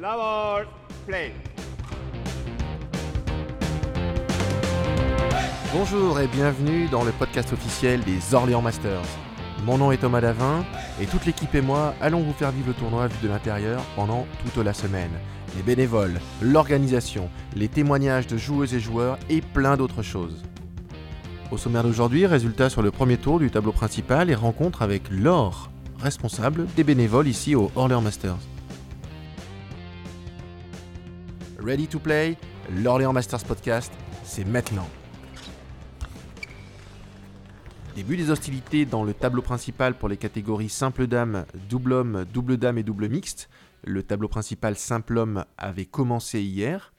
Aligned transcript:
La 0.00 0.64
play. 1.06 1.32
Bonjour 5.72 6.18
et 6.18 6.26
bienvenue 6.26 6.88
dans 6.88 7.04
le 7.04 7.12
podcast 7.12 7.52
officiel 7.52 8.00
des 8.02 8.34
Orléans 8.34 8.60
Masters. 8.60 9.04
Mon 9.64 9.78
nom 9.78 9.92
est 9.92 9.98
Thomas 9.98 10.20
Davin 10.20 10.64
et 11.00 11.06
toute 11.06 11.26
l'équipe 11.26 11.54
et 11.54 11.60
moi 11.60 11.94
allons 12.00 12.22
vous 12.22 12.32
faire 12.32 12.50
vivre 12.50 12.68
le 12.68 12.74
tournoi 12.74 13.06
vu 13.06 13.16
de 13.22 13.28
l'intérieur 13.28 13.82
pendant 13.94 14.26
toute 14.42 14.64
la 14.64 14.72
semaine. 14.72 15.12
Les 15.56 15.62
bénévoles, 15.62 16.20
l'organisation, 16.42 17.30
les 17.54 17.68
témoignages 17.68 18.26
de 18.26 18.36
joueuses 18.36 18.74
et 18.74 18.80
joueurs 18.80 19.16
et 19.30 19.42
plein 19.42 19.76
d'autres 19.76 20.02
choses. 20.02 20.42
Au 21.52 21.56
sommaire 21.56 21.84
d'aujourd'hui, 21.84 22.26
résultat 22.26 22.68
sur 22.68 22.82
le 22.82 22.90
premier 22.90 23.16
tour 23.16 23.38
du 23.38 23.48
tableau 23.48 23.72
principal 23.72 24.28
et 24.28 24.34
rencontre 24.34 24.82
avec 24.82 25.04
Laure, 25.08 25.70
responsable 26.00 26.66
des 26.74 26.82
bénévoles 26.82 27.28
ici 27.28 27.54
au 27.54 27.70
Orléans 27.76 28.00
Masters. 28.00 28.38
Ready 31.58 31.86
to 31.86 31.98
play, 31.98 32.36
l'Orléans 32.82 33.12
Masters 33.12 33.44
Podcast, 33.44 33.92
c'est 34.24 34.44
maintenant. 34.44 34.88
Début 37.94 38.16
des 38.16 38.30
hostilités 38.30 38.86
dans 38.86 39.04
le 39.04 39.14
tableau 39.14 39.42
principal 39.42 39.94
pour 39.94 40.08
les 40.08 40.16
catégories 40.16 40.68
simple 40.68 41.06
dame, 41.06 41.44
double 41.68 41.92
homme, 41.92 42.24
double 42.32 42.56
dame 42.56 42.78
et 42.78 42.82
double 42.82 43.08
mixte. 43.08 43.48
Le 43.84 44.02
tableau 44.02 44.28
principal 44.28 44.76
simple 44.76 45.18
homme 45.18 45.44
avait 45.58 45.84
commencé 45.84 46.40
hier. 46.40 46.93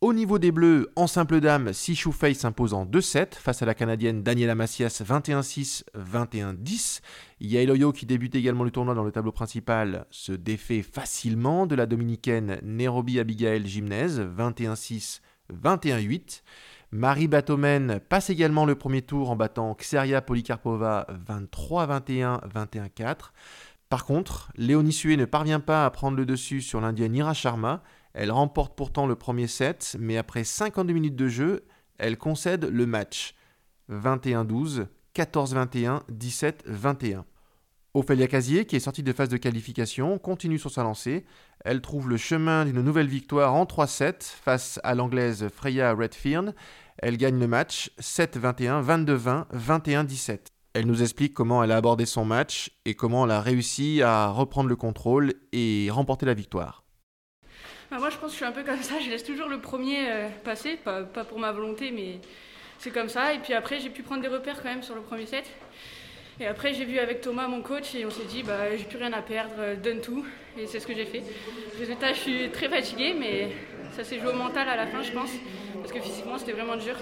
Au 0.00 0.12
niveau 0.12 0.38
des 0.38 0.52
bleus, 0.52 0.92
en 0.94 1.08
simple 1.08 1.40
dame, 1.40 1.72
Sishu 1.72 2.12
Fei 2.12 2.32
s'impose 2.32 2.72
en 2.72 2.86
2-7 2.86 3.34
face 3.34 3.62
à 3.62 3.66
la 3.66 3.74
canadienne 3.74 4.22
Daniela 4.22 4.54
Macias 4.54 5.02
21-6, 5.04 5.82
21-10. 5.98 7.00
Yailoyo, 7.40 7.90
qui 7.90 8.06
débute 8.06 8.36
également 8.36 8.62
le 8.62 8.70
tournoi 8.70 8.94
dans 8.94 9.02
le 9.02 9.10
tableau 9.10 9.32
principal, 9.32 10.06
se 10.12 10.30
défait 10.30 10.82
facilement 10.82 11.66
de 11.66 11.74
la 11.74 11.86
dominicaine 11.86 12.60
Nairobi 12.62 13.18
Abigail 13.18 13.66
Gymnase 13.66 14.20
21-6, 14.20 15.20
21-8. 15.52 16.42
Marie 16.92 17.26
Batomen 17.26 17.98
passe 18.08 18.30
également 18.30 18.66
le 18.66 18.76
premier 18.76 19.02
tour 19.02 19.30
en 19.30 19.36
battant 19.36 19.74
Xeria 19.74 20.22
Polikarpova 20.22 21.08
23-21, 21.28 22.48
21-4. 22.48 23.32
Par 23.88 24.04
contre, 24.04 24.52
Léonie 24.54 24.92
Sué 24.92 25.16
ne 25.16 25.24
parvient 25.24 25.60
pas 25.60 25.84
à 25.84 25.90
prendre 25.90 26.16
le 26.16 26.24
dessus 26.24 26.60
sur 26.60 26.80
l'indienne 26.80 27.16
Ira 27.16 27.34
Sharma. 27.34 27.82
Elle 28.14 28.30
remporte 28.30 28.76
pourtant 28.76 29.06
le 29.06 29.14
premier 29.14 29.46
set, 29.46 29.96
mais 29.98 30.16
après 30.16 30.44
52 30.44 30.92
minutes 30.92 31.16
de 31.16 31.28
jeu, 31.28 31.64
elle 31.98 32.16
concède 32.16 32.64
le 32.64 32.86
match. 32.86 33.34
21-12, 33.90 34.86
14-21, 35.14 36.02
17-21. 36.12 37.22
Ophélia 37.94 38.28
Casier, 38.28 38.66
qui 38.66 38.76
est 38.76 38.80
sortie 38.80 39.02
de 39.02 39.12
phase 39.12 39.28
de 39.28 39.38
qualification, 39.38 40.18
continue 40.18 40.58
sur 40.58 40.70
sa 40.70 40.82
lancée. 40.82 41.24
Elle 41.64 41.80
trouve 41.80 42.08
le 42.08 42.16
chemin 42.16 42.64
d'une 42.64 42.82
nouvelle 42.82 43.08
victoire 43.08 43.54
en 43.54 43.64
3-7 43.64 44.22
face 44.22 44.78
à 44.84 44.94
l'anglaise 44.94 45.48
Freya 45.48 45.94
Redfern. 45.94 46.54
Elle 46.98 47.16
gagne 47.16 47.40
le 47.40 47.48
match 47.48 47.90
7-21, 48.00 48.84
22-20, 48.84 49.46
21-17. 49.52 50.38
Elle 50.74 50.86
nous 50.86 51.02
explique 51.02 51.34
comment 51.34 51.64
elle 51.64 51.72
a 51.72 51.76
abordé 51.76 52.06
son 52.06 52.24
match 52.24 52.70
et 52.84 52.94
comment 52.94 53.24
elle 53.24 53.32
a 53.32 53.40
réussi 53.40 54.02
à 54.02 54.28
reprendre 54.28 54.68
le 54.68 54.76
contrôle 54.76 55.32
et 55.52 55.88
remporter 55.90 56.26
la 56.26 56.34
victoire. 56.34 56.84
Bah, 57.90 57.96
moi, 57.98 58.10
je 58.10 58.18
pense 58.18 58.26
que 58.26 58.32
je 58.32 58.36
suis 58.36 58.44
un 58.44 58.52
peu 58.52 58.64
comme 58.64 58.82
ça. 58.82 58.96
Je 59.00 59.08
laisse 59.08 59.24
toujours 59.24 59.48
le 59.48 59.60
premier 59.60 60.10
euh, 60.10 60.28
passer, 60.44 60.76
pas, 60.76 61.02
pour 61.02 61.38
ma 61.38 61.52
volonté, 61.52 61.90
mais 61.90 62.18
c'est 62.78 62.90
comme 62.90 63.08
ça. 63.08 63.32
Et 63.32 63.38
puis 63.38 63.54
après, 63.54 63.80
j'ai 63.80 63.88
pu 63.88 64.02
prendre 64.02 64.20
des 64.20 64.28
repères 64.28 64.62
quand 64.62 64.68
même 64.68 64.82
sur 64.82 64.94
le 64.94 65.00
premier 65.00 65.24
set. 65.24 65.44
Et 66.38 66.46
après, 66.46 66.74
j'ai 66.74 66.84
vu 66.84 66.98
avec 66.98 67.22
Thomas, 67.22 67.48
mon 67.48 67.62
coach, 67.62 67.94
et 67.94 68.04
on 68.04 68.10
s'est 68.10 68.26
dit, 68.26 68.42
bah, 68.42 68.76
j'ai 68.76 68.84
plus 68.84 68.98
rien 68.98 69.12
à 69.14 69.22
perdre, 69.22 69.54
euh, 69.58 69.74
donne 69.74 70.02
tout. 70.02 70.24
Et 70.58 70.66
c'est 70.66 70.80
ce 70.80 70.86
que 70.86 70.94
j'ai 70.94 71.06
fait. 71.06 71.22
Résultat, 71.78 72.12
je 72.12 72.18
suis 72.18 72.50
très 72.50 72.68
fatiguée, 72.68 73.14
mais 73.18 73.48
ça 73.96 74.04
s'est 74.04 74.18
joué 74.18 74.28
au 74.28 74.36
mental 74.36 74.68
à 74.68 74.76
la 74.76 74.86
fin, 74.86 75.02
je 75.02 75.12
pense, 75.12 75.30
parce 75.80 75.92
que 75.92 76.00
physiquement, 76.00 76.36
c'était 76.36 76.52
vraiment 76.52 76.76
dur. 76.76 76.94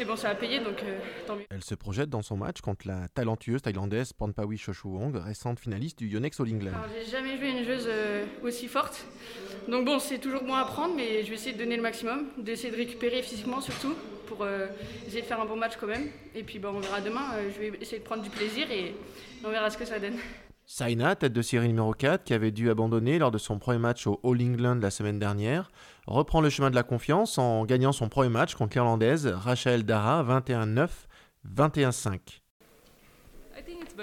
Et 0.00 0.04
bon, 0.06 0.16
ça 0.16 0.30
a 0.30 0.34
payé, 0.34 0.60
donc 0.60 0.82
euh, 0.82 0.98
tant 1.26 1.36
mieux. 1.36 1.44
Elle 1.50 1.62
se 1.62 1.74
projette 1.74 2.08
dans 2.08 2.22
son 2.22 2.34
match 2.34 2.62
contre 2.62 2.88
la 2.88 3.08
talentueuse 3.08 3.60
thaïlandaise 3.60 4.14
Pornpawi 4.14 4.56
Chochuong, 4.56 5.14
récente 5.14 5.60
finaliste 5.60 5.98
du 5.98 6.08
Yonex 6.08 6.40
All 6.40 6.54
England. 6.54 6.72
J'ai 7.04 7.10
jamais 7.10 7.36
joué 7.36 7.50
une 7.50 7.64
joueuse 7.64 7.86
euh, 7.86 8.24
aussi 8.42 8.66
forte. 8.66 9.04
Donc 9.68 9.84
bon, 9.84 9.98
c'est 9.98 10.16
toujours 10.16 10.42
bon 10.42 10.54
à 10.54 10.64
prendre, 10.64 10.94
mais 10.96 11.22
je 11.22 11.28
vais 11.28 11.34
essayer 11.34 11.52
de 11.52 11.58
donner 11.58 11.76
le 11.76 11.82
maximum, 11.82 12.28
d'essayer 12.38 12.70
de 12.70 12.76
récupérer 12.76 13.20
physiquement 13.20 13.60
surtout, 13.60 13.94
pour 14.26 14.38
euh, 14.40 14.68
essayer 15.06 15.20
de 15.20 15.26
faire 15.26 15.42
un 15.42 15.44
bon 15.44 15.56
match 15.56 15.74
quand 15.78 15.88
même. 15.88 16.08
Et 16.34 16.44
puis 16.44 16.58
bon, 16.58 16.70
on 16.70 16.80
verra 16.80 17.02
demain, 17.02 17.34
je 17.54 17.60
vais 17.60 17.72
essayer 17.78 17.98
de 17.98 18.04
prendre 18.04 18.22
du 18.22 18.30
plaisir 18.30 18.70
et 18.70 18.94
on 19.44 19.50
verra 19.50 19.68
ce 19.68 19.76
que 19.76 19.84
ça 19.84 19.98
donne. 19.98 20.16
Saina, 20.72 21.16
tête 21.16 21.32
de 21.32 21.42
série 21.42 21.66
numéro 21.66 21.92
4, 21.92 22.22
qui 22.22 22.32
avait 22.32 22.52
dû 22.52 22.70
abandonner 22.70 23.18
lors 23.18 23.32
de 23.32 23.38
son 23.38 23.58
premier 23.58 23.80
match 23.80 24.06
au 24.06 24.20
All 24.22 24.40
England 24.40 24.78
la 24.80 24.92
semaine 24.92 25.18
dernière, 25.18 25.72
reprend 26.06 26.40
le 26.40 26.48
chemin 26.48 26.70
de 26.70 26.76
la 26.76 26.84
confiance 26.84 27.38
en 27.38 27.64
gagnant 27.64 27.90
son 27.90 28.08
premier 28.08 28.28
match 28.28 28.54
contre 28.54 28.76
l'Irlandaise 28.76 29.26
Rachel 29.26 29.82
Dara 29.82 30.22
21-9, 30.22 30.88
21-5. 31.56 32.18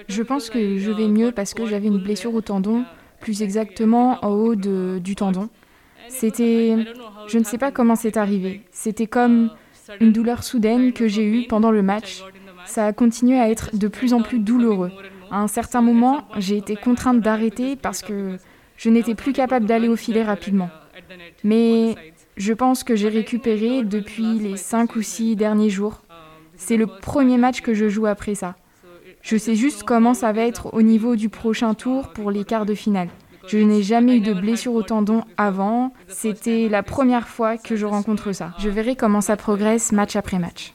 Je 0.09 0.21
pense 0.21 0.49
que 0.49 0.77
je 0.77 0.91
vais 0.91 1.07
mieux 1.07 1.31
parce 1.31 1.53
que 1.53 1.65
j'avais 1.65 1.87
une 1.87 2.03
blessure 2.03 2.35
au 2.35 2.41
tendon, 2.41 2.83
plus 3.21 3.43
exactement 3.43 4.19
en 4.25 4.31
haut 4.31 4.55
du 4.55 5.15
tendon. 5.15 5.47
C'était... 6.09 6.75
Je 7.29 7.37
ne 7.37 7.45
sais 7.45 7.57
pas 7.57 7.71
comment 7.71 7.95
c'est 7.95 8.17
arrivé. 8.17 8.65
C'était 8.71 9.07
comme 9.07 9.51
une 10.01 10.11
douleur 10.11 10.43
soudaine 10.43 10.91
que 10.91 11.07
j'ai 11.07 11.23
eue 11.23 11.47
pendant 11.47 11.71
le 11.71 11.81
match. 11.81 12.23
Ça 12.65 12.87
a 12.87 12.91
continué 12.91 13.39
à 13.39 13.49
être 13.49 13.77
de 13.77 13.87
plus 13.87 14.13
en 14.13 14.21
plus 14.21 14.39
douloureux. 14.39 14.91
À 15.31 15.41
un 15.41 15.47
certain 15.47 15.81
moment, 15.81 16.27
j'ai 16.37 16.57
été 16.57 16.75
contrainte 16.75 17.21
d'arrêter 17.21 17.75
parce 17.75 18.01
que 18.01 18.37
je 18.77 18.89
n'étais 18.89 19.15
plus 19.15 19.33
capable 19.33 19.65
d'aller 19.65 19.87
au 19.87 19.95
filet 19.95 20.23
rapidement. 20.23 20.69
Mais 21.43 21.95
je 22.37 22.53
pense 22.53 22.83
que 22.83 22.95
j'ai 22.95 23.09
récupéré 23.09 23.83
depuis 23.83 24.39
les 24.39 24.57
cinq 24.57 24.95
ou 24.95 25.01
six 25.01 25.35
derniers 25.35 25.69
jours. 25.69 26.01
C'est 26.55 26.77
le 26.77 26.87
premier 26.87 27.37
match 27.37 27.61
que 27.61 27.73
je 27.73 27.89
joue 27.89 28.05
après 28.05 28.35
ça. 28.35 28.55
Je 29.21 29.37
sais 29.37 29.55
juste 29.55 29.83
comment 29.83 30.13
ça 30.13 30.31
va 30.31 30.41
être 30.41 30.73
au 30.73 30.81
niveau 30.81 31.15
du 31.15 31.29
prochain 31.29 31.73
tour 31.73 32.09
pour 32.09 32.31
les 32.31 32.45
quarts 32.45 32.65
de 32.65 32.73
finale. 32.73 33.09
Je 33.47 33.57
n'ai 33.57 33.81
jamais 33.81 34.17
eu 34.17 34.21
de 34.21 34.33
blessure 34.33 34.73
au 34.73 34.83
tendon 34.83 35.23
avant. 35.37 35.93
C'était 36.07 36.67
la 36.69 36.83
première 36.83 37.27
fois 37.27 37.57
que 37.57 37.75
je 37.75 37.85
rencontre 37.85 38.31
ça. 38.33 38.53
Je 38.59 38.69
verrai 38.69 38.95
comment 38.95 39.21
ça 39.21 39.37
progresse 39.37 39.91
match 39.91 40.15
après 40.15 40.39
match. 40.39 40.73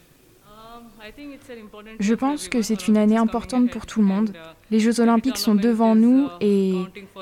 Je 1.98 2.14
pense 2.14 2.48
que 2.48 2.62
c'est 2.62 2.88
une 2.88 2.96
année 2.96 3.16
importante 3.16 3.70
pour 3.70 3.86
tout 3.86 4.00
le 4.00 4.06
monde. 4.06 4.32
Les 4.70 4.80
Jeux 4.80 5.00
olympiques 5.00 5.38
sont 5.38 5.54
devant 5.54 5.94
nous 5.94 6.28
et 6.40 6.74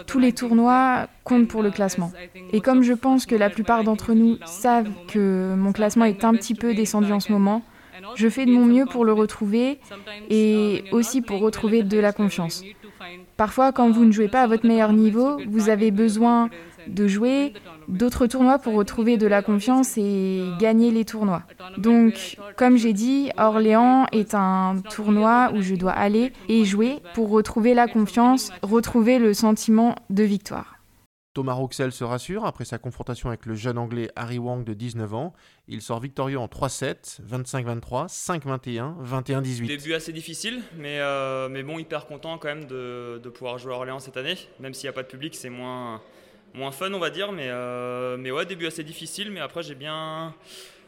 tous 0.06 0.18
les 0.18 0.32
tournois 0.32 1.08
comptent 1.24 1.48
pour 1.48 1.62
le 1.62 1.70
classement. 1.70 2.12
Et 2.52 2.60
comme 2.60 2.82
je 2.82 2.92
pense 2.92 3.26
que 3.26 3.34
la 3.34 3.50
plupart 3.50 3.84
d'entre 3.84 4.12
nous 4.14 4.36
savent 4.44 4.90
que 5.08 5.54
mon 5.56 5.72
classement 5.72 6.04
est 6.04 6.24
un 6.24 6.34
petit 6.34 6.54
peu 6.54 6.74
descendu 6.74 7.12
en 7.12 7.20
ce 7.20 7.32
moment, 7.32 7.62
je 8.14 8.28
fais 8.28 8.46
de 8.46 8.50
mon 8.50 8.66
mieux 8.66 8.86
pour 8.86 9.04
le 9.04 9.12
retrouver 9.12 9.78
et 10.28 10.84
aussi 10.92 11.22
pour 11.22 11.40
retrouver 11.40 11.82
de 11.82 11.98
la 11.98 12.12
confiance. 12.12 12.62
Parfois, 13.40 13.72
quand 13.72 13.90
vous 13.90 14.04
ne 14.04 14.12
jouez 14.12 14.28
pas 14.28 14.42
à 14.42 14.46
votre 14.46 14.66
meilleur 14.66 14.92
niveau, 14.92 15.40
vous 15.48 15.70
avez 15.70 15.90
besoin 15.90 16.50
de 16.86 17.06
jouer 17.06 17.54
d'autres 17.88 18.26
tournois 18.26 18.58
pour 18.58 18.74
retrouver 18.74 19.16
de 19.16 19.26
la 19.26 19.40
confiance 19.40 19.96
et 19.96 20.44
gagner 20.58 20.90
les 20.90 21.06
tournois. 21.06 21.44
Donc, 21.78 22.36
comme 22.58 22.76
j'ai 22.76 22.92
dit, 22.92 23.30
Orléans 23.38 24.04
est 24.12 24.34
un 24.34 24.76
tournoi 24.90 25.52
où 25.54 25.62
je 25.62 25.74
dois 25.74 25.92
aller 25.92 26.34
et 26.50 26.66
jouer 26.66 26.98
pour 27.14 27.30
retrouver 27.30 27.72
la 27.72 27.88
confiance, 27.88 28.52
retrouver 28.60 29.18
le 29.18 29.32
sentiment 29.32 29.94
de 30.10 30.22
victoire. 30.22 30.79
Thomas 31.32 31.52
Roxel 31.52 31.92
se 31.92 32.02
rassure 32.02 32.44
après 32.44 32.64
sa 32.64 32.78
confrontation 32.78 33.28
avec 33.28 33.46
le 33.46 33.54
jeune 33.54 33.78
anglais 33.78 34.10
Harry 34.16 34.38
Wang 34.38 34.64
de 34.64 34.74
19 34.74 35.14
ans. 35.14 35.32
Il 35.68 35.80
sort 35.80 36.00
victorieux 36.00 36.38
en 36.38 36.46
3-7, 36.46 37.20
25-23, 37.24 38.08
5-21, 38.08 38.96
21-18. 39.04 39.66
Début 39.66 39.94
assez 39.94 40.12
difficile, 40.12 40.60
mais, 40.76 40.98
euh, 40.98 41.48
mais 41.48 41.62
bon, 41.62 41.78
hyper 41.78 42.06
content 42.06 42.36
quand 42.38 42.48
même 42.48 42.64
de, 42.64 43.20
de 43.22 43.28
pouvoir 43.28 43.58
jouer 43.58 43.72
à 43.72 43.76
Orléans 43.76 44.00
cette 44.00 44.16
année. 44.16 44.34
Même 44.58 44.74
s'il 44.74 44.86
n'y 44.86 44.90
a 44.90 44.92
pas 44.92 45.04
de 45.04 45.08
public, 45.08 45.36
c'est 45.36 45.50
moins, 45.50 46.02
moins 46.52 46.72
fun, 46.72 46.92
on 46.92 46.98
va 46.98 47.10
dire. 47.10 47.30
Mais, 47.30 47.46
euh, 47.48 48.16
mais 48.16 48.32
ouais, 48.32 48.44
début 48.44 48.66
assez 48.66 48.82
difficile, 48.82 49.30
mais 49.30 49.40
après 49.40 49.62
j'ai 49.62 49.76
bien, 49.76 50.34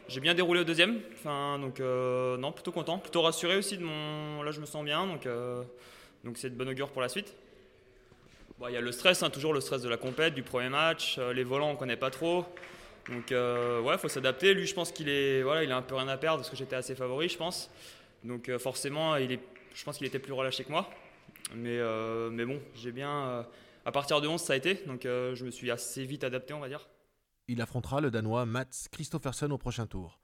j'ai 0.09 0.21
bien 0.21 0.35
déroulé 0.35 0.63
au 0.63 0.65
deuxième. 0.65 0.99
Enfin, 1.15 1.61
donc 1.61 1.79
euh, 1.79 2.37
non, 2.37 2.51
plutôt 2.51 2.73
content, 2.73 2.99
plutôt 2.99 3.23
rassuré 3.23 3.57
aussi 3.57 3.79
de 3.79 3.85
mon. 3.85 4.43
Là, 4.43 4.51
je 4.51 4.61
me 4.61 4.67
sens 4.67 4.85
bien, 4.85 5.07
donc 5.07 5.29
donc 6.25 6.37
c'est 6.37 6.51
de 6.51 6.57
bon 6.57 6.69
augure 6.69 6.91
pour 6.91 7.01
la 7.03 7.09
suite. 7.09 7.37
Bon, 8.63 8.69
il 8.69 8.75
y 8.75 8.77
a 8.77 8.81
le 8.81 8.93
stress, 8.93 9.25
hein, 9.25 9.31
toujours 9.31 9.53
le 9.53 9.61
stress 9.61 9.83
de 9.83 9.89
la 9.89 9.97
compète, 9.97 10.35
du 10.35 10.45
premier 10.45 10.69
match. 10.69 11.17
Euh, 11.19 11.33
les 11.33 11.43
volants, 11.43 11.71
on 11.71 11.75
connaît 11.75 11.97
pas 11.97 12.11
trop. 12.11 12.45
Donc 13.09 13.33
euh, 13.33 13.81
ouais, 13.81 13.99
faut 13.99 14.07
s'adapter. 14.07 14.55
Lui, 14.55 14.69
je 14.69 14.75
pense 14.75 14.93
qu'il 14.93 15.09
est, 15.09 15.43
voilà, 15.43 15.65
il 15.65 15.73
a 15.73 15.77
un 15.77 15.83
peu 15.83 15.97
rien 15.97 16.07
à 16.07 16.17
perdre 16.17 16.39
parce 16.39 16.49
que 16.49 16.55
j'étais 16.55 16.77
assez 16.77 16.95
favori, 16.95 17.29
je 17.29 17.37
pense. 17.37 17.73
Donc 18.23 18.49
euh, 18.49 18.61
forcément, 18.61 19.17
il 19.17 19.33
est, 19.33 19.41
je 19.75 19.83
pense 19.83 19.99
qu'il 19.99 20.07
était 20.07 20.21
plus 20.21 20.33
relâché 20.33 20.63
que 20.63 20.71
moi. 20.71 20.89
Mais, 21.57 21.81
mais 22.31 22.45
bon, 22.45 22.61
j'ai 22.77 22.93
bien. 22.93 23.45
à 23.85 23.91
partir 23.91 24.21
de 24.21 24.29
11, 24.29 24.41
ça 24.41 24.53
a 24.53 24.57
été. 24.57 24.75
Donc 24.87 25.01
je 25.03 25.45
me 25.45 25.51
suis 25.51 25.73
assez 25.73 26.05
vite 26.05 26.23
adapté, 26.23 26.55
on 26.55 26.61
va 26.61 26.69
dire. 26.69 26.89
Il 27.49 27.61
affrontera 27.61 28.01
le 28.01 28.13
Danois 28.13 28.47
Mats 28.47 28.87
Christoffersen 28.93 29.51
au 29.51 29.59
prochain 29.59 29.89
tour. 29.89 30.21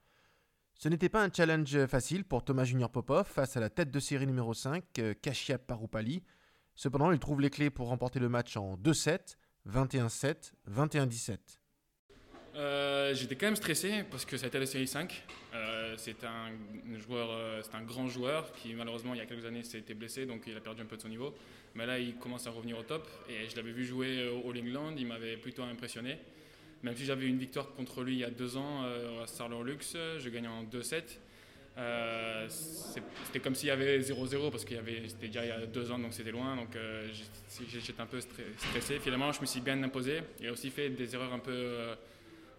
Ce 0.75 0.87
n'était 0.87 1.09
pas 1.09 1.21
un 1.21 1.29
challenge 1.29 1.87
facile 1.87 2.23
pour 2.23 2.45
Thomas 2.45 2.63
Junior 2.63 2.89
Popov 2.89 3.25
face 3.25 3.57
à 3.57 3.59
la 3.59 3.69
tête 3.69 3.91
de 3.91 3.99
série 3.99 4.25
numéro 4.25 4.53
5, 4.53 4.81
euh, 4.99 5.13
Kashia 5.13 5.57
Parupali. 5.57 6.23
Cependant, 6.79 7.11
il 7.11 7.19
trouve 7.19 7.41
les 7.41 7.49
clés 7.49 7.69
pour 7.69 7.89
remporter 7.89 8.19
le 8.19 8.29
match 8.29 8.55
en 8.55 8.77
2-7, 8.77 9.35
21-7, 9.69 10.53
21-17. 10.71 11.37
Euh, 12.55 13.13
j'étais 13.13 13.35
quand 13.35 13.47
même 13.47 13.57
stressé 13.57 14.05
parce 14.09 14.23
que 14.23 14.37
ça 14.37 14.45
a 14.45 14.47
été 14.47 14.59
la 14.59 14.65
série 14.65 14.87
5. 14.87 15.25
Euh, 15.53 15.95
c'est 15.97 16.23
un 16.23 16.97
joueur, 16.97 17.31
euh, 17.31 17.59
c'est 17.61 17.75
un 17.75 17.81
grand 17.81 18.07
joueur 18.07 18.53
qui 18.53 18.73
malheureusement 18.75 19.13
il 19.13 19.17
y 19.17 19.21
a 19.21 19.25
quelques 19.25 19.43
années 19.43 19.59
été 19.59 19.93
blessé 19.93 20.25
donc 20.25 20.43
il 20.47 20.55
a 20.55 20.61
perdu 20.61 20.81
un 20.81 20.85
peu 20.85 20.95
de 20.95 21.01
son 21.01 21.09
niveau. 21.09 21.35
Mais 21.75 21.85
là 21.85 21.99
il 21.99 22.15
commence 22.15 22.47
à 22.47 22.51
revenir 22.51 22.77
au 22.77 22.83
top 22.83 23.09
et 23.27 23.49
je 23.49 23.57
l'avais 23.57 23.73
vu 23.73 23.83
jouer 23.83 24.29
au 24.29 24.49
All 24.49 24.59
England, 24.59 24.93
il 24.97 25.05
m'avait 25.05 25.35
plutôt 25.35 25.63
impressionné. 25.63 26.17
Même 26.83 26.95
si 26.95 27.03
j'avais 27.03 27.27
une 27.27 27.39
victoire 27.39 27.73
contre 27.73 28.03
lui 28.03 28.13
il 28.13 28.19
y 28.19 28.23
a 28.23 28.31
deux 28.31 28.55
ans 28.55 28.85
à 29.21 29.27
Sarlor 29.27 29.65
Lux, 29.65 29.97
je 30.17 30.29
gagnais 30.29 30.47
en 30.47 30.63
2-7. 30.63 31.17
C'était 32.47 33.39
comme 33.39 33.55
s'il 33.55 33.67
y 33.67 33.71
avait 33.71 33.99
0-0 33.99 34.51
parce 34.51 34.65
qu'il 34.65 34.75
y 34.75 34.79
avait 34.79 35.07
c'était 35.07 35.27
déjà 35.27 35.45
il 35.45 35.49
y 35.49 35.51
a 35.51 35.65
deux 35.65 35.91
ans 35.91 35.99
donc 35.99 36.13
c'était 36.13 36.31
loin 36.31 36.55
donc 36.55 36.77
j'étais 37.67 38.01
un 38.01 38.05
peu 38.05 38.19
stressé. 38.21 38.99
Finalement 38.99 39.31
je 39.31 39.41
me 39.41 39.45
suis 39.45 39.61
bien 39.61 39.81
imposé 39.83 40.21
et 40.41 40.49
aussi 40.49 40.69
fait 40.69 40.89
des 40.89 41.15
erreurs 41.15 41.33
un 41.33 41.39
peu 41.39 41.95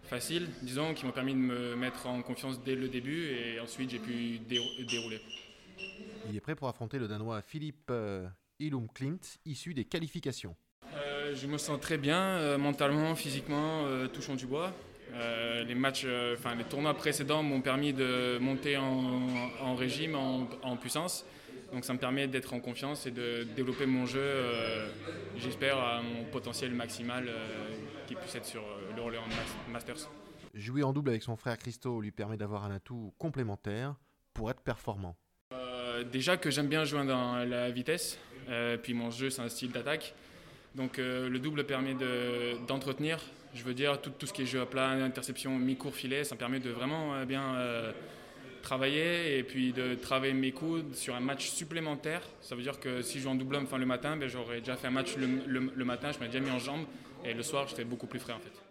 facile, 0.03 0.49
disons, 0.61 0.93
qui 0.93 1.05
m'ont 1.05 1.11
permis 1.11 1.33
de 1.33 1.39
me 1.39 1.75
mettre 1.75 2.07
en 2.07 2.21
confiance 2.21 2.61
dès 2.63 2.75
le 2.75 2.89
début 2.89 3.27
et 3.27 3.59
ensuite 3.59 3.89
j'ai 3.89 3.99
pu 3.99 4.39
dérouler. 4.39 5.21
Il 6.29 6.35
est 6.35 6.41
prêt 6.41 6.55
pour 6.55 6.67
affronter 6.67 6.99
le 6.99 7.07
Danois 7.07 7.41
Philippe 7.41 7.89
euh, 7.89 8.27
Ilum 8.59 8.87
Klint, 8.89 9.19
issu 9.45 9.73
des 9.73 9.85
qualifications. 9.85 10.55
Euh, 10.93 11.33
je 11.35 11.47
me 11.47 11.57
sens 11.57 11.79
très 11.79 11.97
bien, 11.97 12.19
euh, 12.19 12.57
mentalement, 12.57 13.15
physiquement, 13.15 13.85
touchant 14.13 14.35
du 14.35 14.45
bois. 14.45 14.73
Les 15.67 15.75
matchs, 15.75 16.05
enfin 16.33 16.55
les 16.55 16.63
tournois 16.63 16.93
précédents 16.93 17.43
m'ont 17.43 17.61
permis 17.61 17.93
de 17.93 18.37
monter 18.39 18.77
en, 18.77 19.75
régime, 19.75 20.15
en, 20.15 20.77
puissance. 20.77 21.25
Donc 21.73 21.85
ça 21.85 21.93
me 21.93 21.99
permet 21.99 22.27
d'être 22.27 22.53
en 22.53 22.59
confiance 22.59 23.05
et 23.05 23.11
de 23.11 23.43
développer 23.55 23.85
mon 23.85 24.05
jeu, 24.05 24.23
j'espère, 25.37 25.77
à 25.77 26.01
mon 26.01 26.23
potentiel 26.25 26.71
maximal 26.71 27.29
qui 28.07 28.15
puisse 28.15 28.35
être 28.35 28.45
sur 28.45 28.63
le 28.95 29.01
en 29.01 29.71
Masters. 29.71 30.09
Jouer 30.53 30.83
en 30.83 30.91
double 30.91 31.09
avec 31.09 31.23
son 31.23 31.37
frère 31.37 31.57
Christo 31.57 32.01
lui 32.01 32.11
permet 32.11 32.37
d'avoir 32.37 32.65
un 32.65 32.71
atout 32.71 33.13
complémentaire 33.17 33.95
pour 34.33 34.51
être 34.51 34.61
performant. 34.61 35.15
Euh, 35.53 36.03
déjà 36.03 36.37
que 36.37 36.49
j'aime 36.49 36.67
bien 36.67 36.83
jouer 36.83 37.05
dans 37.05 37.37
la 37.45 37.71
vitesse, 37.71 38.17
euh, 38.49 38.77
puis 38.77 38.93
mon 38.93 39.11
jeu 39.11 39.29
c'est 39.29 39.41
un 39.41 39.49
style 39.49 39.71
d'attaque. 39.71 40.13
Donc 40.75 40.99
euh, 40.99 41.29
le 41.29 41.39
double 41.39 41.65
permet 41.65 41.95
d'entretenir, 42.67 43.19
je 43.53 43.63
veux 43.63 43.73
dire, 43.73 44.01
tout, 44.01 44.25
ce 44.25 44.33
qui 44.33 44.43
est 44.43 44.45
jeu 44.45 44.61
à 44.61 44.65
plat, 44.65 44.89
interception, 44.89 45.57
mi-court, 45.57 45.93
filet, 45.93 46.23
ça 46.23 46.35
me 46.35 46.39
permet 46.39 46.59
de 46.59 46.69
vraiment 46.69 47.25
bien 47.25 47.55
travailler 48.61 49.37
et 49.37 49.43
puis 49.43 49.73
de 49.73 49.95
travailler 49.95 50.33
mes 50.33 50.51
coudes 50.51 50.95
sur 50.95 51.15
un 51.15 51.19
match 51.19 51.49
supplémentaire. 51.49 52.21
Ça 52.41 52.55
veut 52.55 52.61
dire 52.61 52.79
que 52.79 53.01
si 53.01 53.17
je 53.17 53.23
joue 53.23 53.29
en 53.29 53.35
double 53.35 53.57
enfin, 53.57 53.77
le 53.77 53.85
matin, 53.85 54.15
ben, 54.15 54.29
j'aurais 54.29 54.59
déjà 54.59 54.77
fait 54.77 54.87
un 54.87 54.91
match 54.91 55.15
le, 55.17 55.85
matin, 55.85 56.11
je 56.11 56.19
m'ai 56.19 56.27
déjà 56.27 56.39
mis 56.39 56.51
en 56.51 56.59
jambes 56.59 56.85
et 57.25 57.33
le 57.33 57.43
soir, 57.43 57.67
j'étais 57.67 57.83
beaucoup 57.83 58.07
plus 58.07 58.19
frais 58.19 58.33
en 58.33 58.39
fait. 58.39 58.70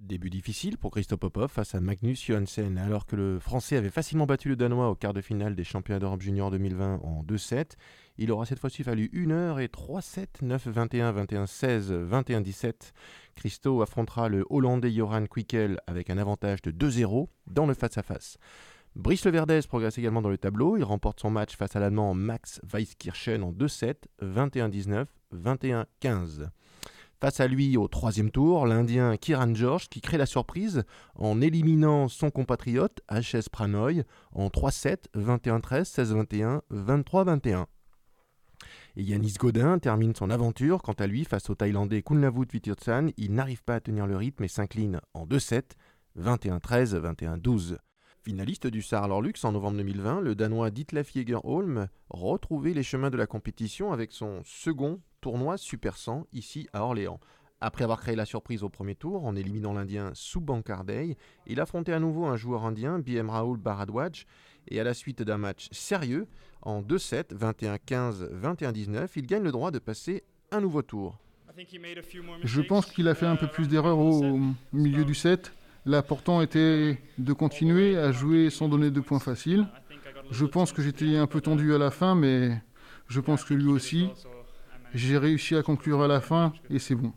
Début 0.00 0.28
difficile 0.28 0.76
pour 0.76 0.90
Christophe 0.90 1.20
Popov 1.20 1.50
face 1.50 1.74
à 1.74 1.80
Magnus 1.80 2.26
Johansen. 2.26 2.76
Alors 2.78 3.06
que 3.06 3.14
le 3.16 3.38
Français 3.38 3.76
avait 3.76 3.90
facilement 3.90 4.26
battu 4.26 4.48
le 4.48 4.56
Danois 4.56 4.90
au 4.90 4.94
quart 4.94 5.14
de 5.14 5.20
finale 5.20 5.54
des 5.54 5.64
Championnats 5.64 6.00
d'Europe 6.00 6.20
Junior 6.20 6.50
2020 6.50 7.00
en 7.02 7.22
2-7, 7.22 7.72
il 8.18 8.30
aura 8.32 8.44
cette 8.44 8.58
fois-ci 8.58 8.82
fallu 8.82 9.08
1 9.14 9.30
heure 9.30 9.60
et 9.60 9.68
3-7, 9.68 10.42
9-21, 10.42 11.26
21-16, 11.26 12.08
21-17. 12.08 12.92
Christo 13.34 13.82
affrontera 13.82 14.28
le 14.28 14.44
Hollandais 14.50 14.90
Joran 14.92 15.26
Quickel 15.26 15.80
avec 15.86 16.10
un 16.10 16.18
avantage 16.18 16.60
de 16.62 16.72
2-0 16.72 17.28
dans 17.46 17.66
le 17.66 17.74
face-à-face. 17.74 18.38
Brice 18.96 19.24
Leverdez 19.24 19.60
progresse 19.66 19.98
également 19.98 20.22
dans 20.22 20.28
le 20.28 20.38
tableau. 20.38 20.76
Il 20.76 20.84
remporte 20.84 21.20
son 21.20 21.30
match 21.30 21.56
face 21.56 21.76
à 21.76 21.80
l'Allemand 21.80 22.14
Max 22.14 22.60
Weiskirchen 22.64 23.42
en 23.42 23.52
2-7, 23.52 23.94
21-19, 24.22 25.06
21-15. 25.34 26.50
Face 27.24 27.40
à 27.40 27.46
lui, 27.46 27.78
au 27.78 27.88
troisième 27.88 28.30
tour, 28.30 28.66
l'Indien 28.66 29.16
Kiran 29.16 29.54
George 29.54 29.88
qui 29.88 30.02
crée 30.02 30.18
la 30.18 30.26
surprise 30.26 30.82
en 31.14 31.40
éliminant 31.40 32.06
son 32.06 32.30
compatriote 32.30 33.00
HS 33.10 33.48
Pranoy 33.50 34.02
en 34.32 34.48
3-7, 34.48 35.06
21-13, 35.16 35.90
16-21, 35.90 36.60
23-21. 36.70 37.64
Et 38.96 39.02
Yanis 39.04 39.36
Godin 39.38 39.78
termine 39.78 40.14
son 40.14 40.28
aventure. 40.28 40.82
Quant 40.82 40.92
à 40.92 41.06
lui, 41.06 41.24
face 41.24 41.48
au 41.48 41.54
Thaïlandais 41.54 42.02
Kunlavut 42.02 42.44
Vitirtsan, 42.52 43.08
il 43.16 43.32
n'arrive 43.32 43.64
pas 43.64 43.76
à 43.76 43.80
tenir 43.80 44.06
le 44.06 44.18
rythme 44.18 44.44
et 44.44 44.48
s'incline 44.48 45.00
en 45.14 45.24
2-7, 45.24 45.62
21-13, 46.18 47.00
21-12. 47.40 47.78
Finaliste 48.22 48.66
du 48.66 48.82
Saarlorlux 48.82 49.32
en 49.44 49.52
novembre 49.52 49.78
2020, 49.78 50.20
le 50.20 50.34
Danois 50.34 50.70
Ditlef 50.70 51.14
Jägerholm 51.14 51.88
retrouvait 52.10 52.74
les 52.74 52.82
chemins 52.82 53.10
de 53.10 53.16
la 53.16 53.26
compétition 53.26 53.94
avec 53.94 54.12
son 54.12 54.42
second 54.44 55.00
tournoi 55.24 55.56
Super 55.56 55.96
100 55.96 56.26
ici 56.34 56.68
à 56.74 56.82
Orléans. 56.82 57.18
Après 57.62 57.82
avoir 57.82 57.98
créé 57.98 58.14
la 58.14 58.26
surprise 58.26 58.62
au 58.62 58.68
premier 58.68 58.94
tour 58.94 59.24
en 59.24 59.34
éliminant 59.36 59.72
l'Indien 59.72 60.10
Subankardey, 60.12 61.16
il 61.46 61.60
affrontait 61.60 61.94
à 61.94 61.98
nouveau 61.98 62.26
un 62.26 62.36
joueur 62.36 62.66
indien, 62.66 62.98
BM 62.98 63.30
Raoul 63.30 63.56
Baradwaj, 63.56 64.26
et 64.68 64.78
à 64.80 64.84
la 64.84 64.92
suite 64.92 65.22
d'un 65.22 65.38
match 65.38 65.68
sérieux, 65.72 66.26
en 66.60 66.82
2-7, 66.82 67.34
21-15, 67.34 68.38
21-19, 68.38 69.08
il 69.16 69.26
gagne 69.26 69.42
le 69.44 69.50
droit 69.50 69.70
de 69.70 69.78
passer 69.78 70.24
un 70.50 70.60
nouveau 70.60 70.82
tour. 70.82 71.18
Je 72.42 72.60
pense 72.60 72.84
qu'il 72.84 73.08
a 73.08 73.14
fait 73.14 73.24
un 73.24 73.36
peu 73.36 73.46
plus 73.46 73.66
d'erreurs 73.66 74.00
au 74.00 74.38
milieu 74.74 75.06
du 75.06 75.14
set. 75.14 75.54
L'important 75.86 76.42
était 76.42 77.00
de 77.16 77.32
continuer 77.32 77.96
à 77.96 78.12
jouer 78.12 78.50
sans 78.50 78.68
donner 78.68 78.90
de 78.90 79.00
points 79.00 79.20
faciles. 79.20 79.66
Je 80.30 80.44
pense 80.44 80.70
que 80.74 80.82
j'étais 80.82 81.16
un 81.16 81.26
peu 81.26 81.40
tendu 81.40 81.74
à 81.74 81.78
la 81.78 81.90
fin, 81.90 82.14
mais 82.14 82.60
je 83.08 83.20
pense 83.20 83.42
que 83.42 83.54
lui 83.54 83.68
aussi. 83.68 84.10
J'ai 84.94 85.18
réussi 85.18 85.56
à 85.56 85.64
conclure 85.64 86.02
à 86.02 86.06
la 86.06 86.20
fin 86.20 86.52
et 86.70 86.78
c'est 86.78 86.94
bon. 86.94 87.12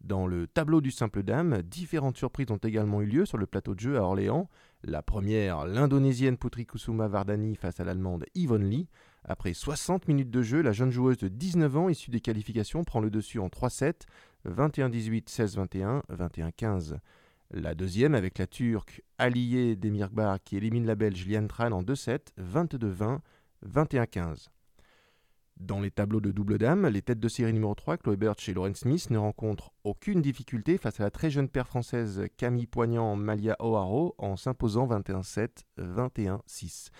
Dans 0.00 0.28
le 0.28 0.46
tableau 0.46 0.80
du 0.80 0.92
simple 0.92 1.24
dame, 1.24 1.60
différentes 1.62 2.16
surprises 2.16 2.52
ont 2.52 2.56
également 2.58 3.02
eu 3.02 3.06
lieu 3.06 3.26
sur 3.26 3.36
le 3.36 3.46
plateau 3.46 3.74
de 3.74 3.80
jeu 3.80 3.96
à 3.96 4.02
Orléans. 4.02 4.48
La 4.84 5.02
première, 5.02 5.66
l'indonésienne 5.66 6.36
Putri 6.36 6.66
Kusuma 6.66 7.08
Vardani 7.08 7.56
face 7.56 7.80
à 7.80 7.84
l'allemande 7.84 8.26
Yvonne 8.36 8.70
Lee. 8.70 8.86
Après 9.24 9.54
60 9.54 10.06
minutes 10.06 10.30
de 10.30 10.40
jeu, 10.40 10.62
la 10.62 10.70
jeune 10.70 10.92
joueuse 10.92 11.16
de 11.16 11.26
19 11.26 11.76
ans 11.76 11.88
issue 11.88 12.12
des 12.12 12.20
qualifications 12.20 12.84
prend 12.84 13.00
le 13.00 13.10
dessus 13.10 13.40
en 13.40 13.48
3-7, 13.48 14.02
21-18, 14.48 15.26
16-21, 15.26 16.02
21-15. 16.12 16.98
La 17.50 17.74
deuxième 17.74 18.14
avec 18.14 18.38
la 18.38 18.46
turque 18.46 19.02
Aliye 19.18 19.76
Demirbar 19.76 20.38
qui 20.44 20.56
élimine 20.56 20.86
la 20.86 20.94
belge 20.94 21.26
Lian 21.26 21.48
Tran 21.48 21.72
en 21.72 21.82
2-7, 21.82 22.20
22-20, 22.40 23.18
21-15. 23.68 24.46
Dans 25.58 25.80
les 25.80 25.90
tableaux 25.90 26.20
de 26.20 26.32
double 26.32 26.58
dame, 26.58 26.86
les 26.86 27.00
têtes 27.00 27.18
de 27.18 27.28
série 27.28 27.52
numéro 27.52 27.74
3, 27.74 27.96
Chloé 27.96 28.16
Birch 28.16 28.46
et 28.48 28.54
Lauren 28.54 28.74
Smith, 28.74 29.08
ne 29.10 29.16
rencontrent 29.16 29.72
aucune 29.84 30.20
difficulté 30.20 30.76
face 30.76 31.00
à 31.00 31.04
la 31.04 31.10
très 31.10 31.30
jeune 31.30 31.48
paire 31.48 31.66
française 31.66 32.24
Camille 32.36 32.66
Poignant-Malia 32.66 33.56
O'Haro 33.58 34.14
en 34.18 34.36
s'imposant 34.36 34.86
21-7, 34.86 35.48
21-6. 35.78 36.90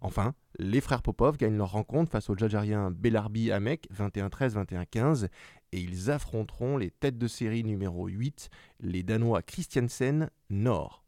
Enfin, 0.00 0.34
les 0.58 0.80
frères 0.80 1.02
Popov 1.02 1.38
gagnent 1.38 1.56
leur 1.56 1.72
rencontre 1.72 2.12
face 2.12 2.30
au 2.30 2.36
Djadjarien 2.36 2.90
Belarbi 2.92 3.50
Amek 3.50 3.88
21-13, 3.92 4.64
21-15 4.64 5.28
et 5.72 5.80
ils 5.80 6.10
affronteront 6.10 6.76
les 6.76 6.90
têtes 6.90 7.18
de 7.18 7.26
série 7.26 7.64
numéro 7.64 8.06
8, 8.06 8.48
les 8.80 9.02
Danois 9.02 9.42
Christiansen 9.42 10.30
Nord. 10.50 11.03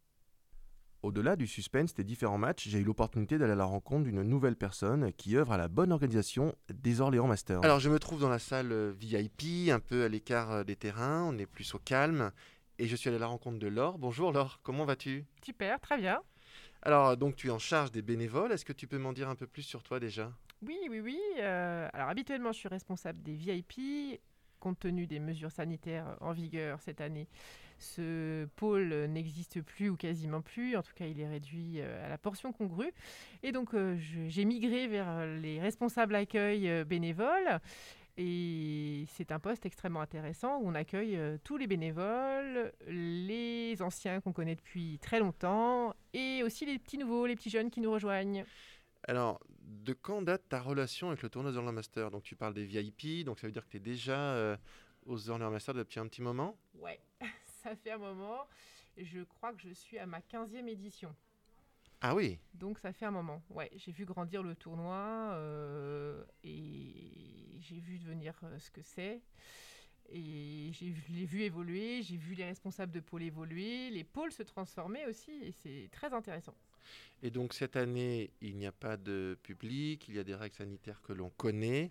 Au-delà 1.03 1.37
du 1.37 1.47
suspense 1.47 1.95
des 1.95 2.05
différents 2.05 2.38
matchs, 2.38 2.69
j'ai 2.69 2.79
eu 2.79 2.85
l'opportunité 2.85 3.38
d'aller 3.38 3.53
à 3.53 3.57
la 3.57 3.65
rencontre 3.65 4.05
d'une 4.05 4.23
nouvelle 4.23 4.57
personne 4.57 5.12
qui 5.12 5.37
œuvre 5.37 5.53
à 5.53 5.57
la 5.57 5.69
bonne 5.69 5.93
organisation 5.93 6.55
des 6.73 7.00
Orléans 7.00 7.26
Masters. 7.26 7.62
Alors 7.65 7.81
je 7.81 7.91
me 7.91 7.99
trouve 7.99 8.21
dans 8.21 8.29
la 8.29 8.38
salle 8.38 8.73
euh, 8.73 8.93
VIP, 8.99 9.71
un 9.71 9.79
peu 9.79 10.05
à 10.05 10.09
l'écart 10.09 10.50
euh, 10.50 10.65
des 10.65 10.76
terrains, 10.76 11.25
on 11.25 11.38
est 11.38 11.47
plus 11.47 11.75
au 11.75 11.79
calme, 11.79 12.33
et 12.79 12.87
je 12.87 12.97
suis 12.97 13.09
allé 13.09 13.19
à 13.19 13.21
la 13.21 13.26
rencontre 13.26 13.59
de 13.59 13.69
Laure. 13.69 13.99
Bonjour 13.99 14.33
Laure, 14.33 14.61
comment 14.62 14.85
vas-tu? 14.85 15.25
Super, 15.43 15.81
très 15.81 15.99
bien. 15.99 16.21
Alors 16.83 17.17
donc 17.17 17.37
tu 17.37 17.49
es 17.49 17.50
en 17.50 17.59
charge 17.59 17.93
des 17.93 18.03
bénévoles, 18.03 18.53
est-ce 18.53 18.65
que 18.65 18.73
tu 18.73 18.87
peux 18.87 18.99
m'en 18.99 19.12
dire 19.12 19.29
un 19.29 19.37
peu 19.37 19.47
plus 19.47 19.62
sur 19.62 19.83
toi 19.83 20.00
déjà? 20.00 20.33
Oui, 20.67 20.79
oui, 20.91 21.00
oui. 21.00 21.21
Euh, 21.38 21.88
alors 21.93 22.09
habituellement 22.09 22.53
je 22.53 22.59
suis 22.59 22.69
responsable 22.69 23.23
des 23.23 23.35
VIP 23.35 24.21
compte 24.59 24.79
tenu 24.81 25.07
des 25.07 25.21
mesures 25.21 25.53
sanitaires 25.53 26.17
en 26.21 26.33
vigueur 26.33 26.81
cette 26.81 27.00
année, 27.00 27.29
ce 27.78 28.47
pôle 28.56 28.88
n'existe 29.06 29.61
plus 29.62 29.88
ou 29.88 29.97
quasiment 29.97 30.40
plus. 30.40 30.76
En 30.76 30.83
tout 30.83 30.92
cas, 30.95 31.06
il 31.06 31.21
est 31.21 31.28
réduit 31.28 31.80
euh, 31.80 32.04
à 32.04 32.09
la 32.09 32.18
portion 32.18 32.52
congrue. 32.52 32.92
Et 33.42 33.52
donc, 33.52 33.75
euh, 33.75 33.97
j'ai 33.99 34.45
migré 34.45 34.87
vers 34.87 35.26
les 35.26 35.61
responsables 35.61 36.14
accueil 36.14 36.68
euh, 36.68 36.85
bénévoles. 36.85 37.61
Et 38.18 39.04
c'est 39.11 39.30
un 39.30 39.38
poste 39.38 39.66
extrêmement 39.66 40.00
intéressant 40.00 40.59
où 40.59 40.68
on 40.68 40.75
accueille 40.75 41.21
tous 41.45 41.59
les 41.59 41.66
bénévoles, 41.66 42.73
les 42.88 43.76
anciens 43.83 44.23
qu'on 44.23 44.33
connaît 44.33 44.54
depuis 44.54 44.99
très 45.02 45.21
longtemps 45.21 45.95
et 46.14 46.42
aussi 46.42 46.64
les 46.64 46.78
petits 46.78 46.97
nouveaux, 46.97 47.26
les 47.26 47.37
petits 47.37 47.50
jeunes 47.50 47.68
qui 47.71 47.83
nous 47.83 47.92
rejoignent. 47.92 48.47
Alors, 49.06 49.38
de 49.61 49.92
quand 49.92 50.23
date 50.23 50.49
ta 50.49 50.61
relation 50.61 51.09
avec 51.09 51.23
le 51.23 51.28
tournoi 51.28 51.54
Orléans 51.54 51.73
Master? 51.73 52.11
Donc, 52.11 52.23
tu 52.23 52.37
parles 52.37 52.54
des 52.54 52.64
VIP, 52.64 53.25
donc 53.25 53.38
ça 53.38 53.47
veut 53.47 53.52
dire 53.52 53.64
que 53.64 53.71
tu 53.71 53.76
es 53.76 53.80
déjà 53.80 54.18
euh, 54.18 54.56
aux 55.06 55.30
Orléans 55.30 55.50
Master 55.50 55.75
depuis 55.75 56.00
un 56.00 56.06
petit 56.06 56.23
moment? 56.23 56.56
Ouais, 56.75 57.00
ça 57.66 57.75
fait 57.75 57.90
un 57.90 57.99
moment. 57.99 58.46
Je 58.96 59.23
crois 59.25 59.52
que 59.52 59.61
je 59.61 59.70
suis 59.70 59.99
à 59.99 60.06
ma 60.06 60.20
15e 60.20 60.68
édition. 60.68 61.14
Ah 62.00 62.14
oui 62.14 62.38
Donc 62.54 62.78
ça 62.78 62.92
fait 62.92 63.06
un 63.06 63.11
moment. 63.11 63.42
Ouais, 63.50 63.70
j'ai 63.75 63.90
vu 63.90 64.04
grandir 64.04 64.42
le 64.44 64.54
tournoi 64.54 65.32
euh, 65.32 66.23
et 66.44 67.58
j'ai 67.58 67.80
vu 67.80 67.99
devenir 67.99 68.35
euh, 68.44 68.58
ce 68.61 68.70
que 68.70 68.82
c'est. 68.82 69.20
Et 70.11 70.70
je 70.73 70.85
l'ai 71.12 71.25
vu 71.25 71.42
évoluer, 71.42 72.02
j'ai 72.02 72.16
vu 72.16 72.35
les 72.35 72.44
responsables 72.44 72.92
de 72.92 73.00
pôle 73.00 73.25
évoluer, 73.25 73.90
les 73.90 74.04
pôles 74.04 74.30
se 74.30 74.44
transformer 74.44 75.04
aussi, 75.06 75.32
et 75.42 75.50
c'est 75.50 75.88
très 75.90 76.12
intéressant. 76.12 76.54
Et 77.25 77.30
donc 77.32 77.52
cette 77.52 77.75
année, 77.75 78.30
il 78.40 78.56
n'y 78.56 78.66
a 78.66 78.73
pas 78.73 78.96
de 78.96 79.37
public, 79.42 80.06
il 80.06 80.14
y 80.14 80.20
a 80.20 80.25
des 80.25 80.37
règles 80.37 80.54
sanitaires 80.54 81.02
que 81.02 81.12
l'on 81.12 81.30
connaît. 81.30 81.90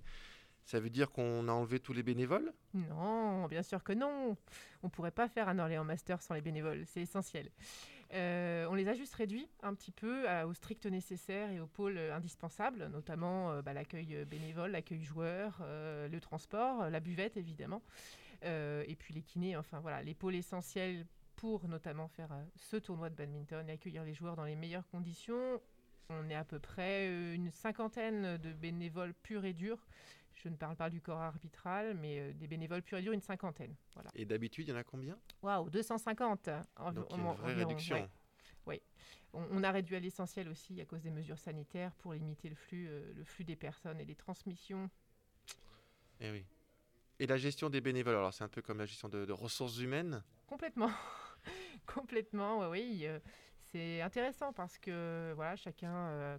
Ça 0.66 0.80
veut 0.80 0.90
dire 0.90 1.12
qu'on 1.12 1.48
a 1.48 1.52
enlevé 1.52 1.80
tous 1.80 1.94
les 1.94 2.02
bénévoles? 2.02 2.52
Non, 2.74 3.46
bien 3.46 3.62
sûr 3.62 3.84
que 3.84 3.94
non. 3.94 4.36
On 4.82 4.88
ne 4.88 4.90
pourrait 4.90 5.12
pas 5.12 5.28
faire 5.28 5.48
un 5.48 5.60
Orléans 5.60 5.84
Master 5.84 6.22
sans 6.24 6.34
les 6.34 6.42
bénévoles, 6.42 6.84
c'est 6.88 7.02
essentiel. 7.02 7.52
Euh, 8.14 8.66
on 8.70 8.74
les 8.74 8.88
a 8.88 8.94
juste 8.94 9.14
réduits 9.14 9.48
un 9.62 9.76
petit 9.76 9.92
peu 9.92 10.26
au 10.44 10.54
strict 10.54 10.86
nécessaire 10.88 11.52
et 11.52 11.60
au 11.60 11.68
pôle 11.68 11.98
indispensable, 11.98 12.88
notamment 12.88 13.52
euh, 13.52 13.62
bah, 13.62 13.74
l'accueil 13.74 14.26
bénévole, 14.26 14.72
l'accueil 14.72 15.04
joueur, 15.04 15.60
euh, 15.62 16.08
le 16.08 16.20
transport, 16.20 16.90
la 16.90 17.00
buvette 17.00 17.38
évidemment, 17.38 17.82
et 18.44 18.96
puis 18.98 19.14
les 19.14 19.22
kinés, 19.22 19.58
enfin 19.58 19.80
voilà, 19.80 20.04
les 20.04 20.14
pôles 20.14 20.36
essentiels 20.36 21.06
pour 21.36 21.68
notamment 21.68 22.08
faire 22.08 22.30
ce 22.56 22.78
tournoi 22.78 23.10
de 23.10 23.16
badminton 23.16 23.68
et 23.70 23.74
accueillir 23.74 24.04
les 24.04 24.14
joueurs 24.14 24.36
dans 24.36 24.46
les 24.46 24.56
meilleures 24.56 24.88
conditions. 24.88 25.60
On 26.10 26.30
est 26.30 26.36
à 26.36 26.44
peu 26.44 26.60
près 26.60 27.08
une 27.34 27.50
cinquantaine 27.50 28.38
de 28.38 28.54
bénévoles 28.54 29.16
purs 29.16 29.46
et 29.46 29.54
durs 29.54 29.84
je 30.36 30.50
ne 30.50 30.56
parle 30.56 30.76
pas 30.76 30.90
du 30.90 31.02
corps 31.02 31.22
arbitral, 31.22 31.96
mais 31.96 32.20
euh, 32.20 32.34
des 32.34 32.48
bénévoles 32.48 32.82
purs 32.82 32.98
et 32.98 33.02
durs, 33.02 33.14
une 33.14 33.22
cinquantaine. 33.22 33.76
Voilà. 33.94 34.12
Et 34.16 34.26
d'habitude, 34.26 34.68
il 34.68 34.72
y 34.72 34.74
en 34.74 34.78
a 34.78 34.84
combien? 34.84 35.18
Waouh, 35.42 35.70
250 35.70 36.50
Donc, 36.94 37.12
une 37.12 37.34
vraie 37.34 37.54
réduction. 37.54 38.10
Oui. 38.66 38.82
On, 39.34 39.64
a 39.64 39.72
réduit 39.72 39.98
à 39.98 40.00
l'essentiel 40.00 40.48
aussi 40.48 40.80
à 40.80 40.86
cause 40.86 41.02
des 41.02 41.12
mesures 41.12 41.38
sanitaires 41.38 41.94
pour 41.96 42.14
limiter 42.14 42.48
le 42.48 42.56
flux, 42.56 42.88
euh, 42.88 43.14
le 43.14 43.24
flux 43.26 43.44
des 43.44 43.58
personnes 43.58 44.00
et 44.00 44.06
les 44.06 44.16
transmissions. 44.16 44.90
Et 46.22 46.28
eh 46.28 46.32
oui. 46.32 46.46
Et 47.20 47.28
la 47.28 47.36
gestion 47.36 47.70
des 47.70 47.82
bénévoles, 47.82 48.16
alors 48.16 48.34
c'est 48.34 48.46
un 48.46 48.50
peu 48.50 48.62
comme 48.62 48.78
la 48.78 48.86
gestion 48.86 49.10
de, 49.10 49.30
ressources 49.34 49.78
humaines? 49.80 50.24
Complètement. 50.48 50.90
Complètement, 51.86 52.70
oui. 52.70 53.02
Euh, 53.04 53.20
c'est 53.72 54.02
intéressant 54.02 54.54
parce 54.54 54.78
que 54.78 55.34
voilà, 55.36 55.58
chacun 55.58 56.38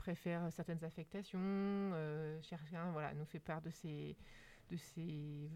préfère 0.00 0.50
certaines 0.50 0.82
affectations, 0.82 1.38
euh, 1.38 2.40
chacun 2.42 2.90
voilà, 2.92 3.12
nous 3.14 3.26
fait 3.26 3.38
part 3.38 3.60
de 3.60 3.70
ses, 3.70 4.16
de, 4.70 4.76
ses, 4.76 5.50